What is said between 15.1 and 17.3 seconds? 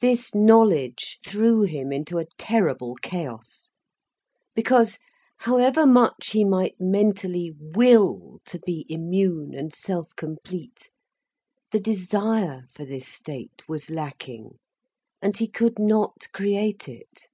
and he could not create it.